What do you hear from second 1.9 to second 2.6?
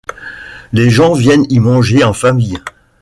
en famille.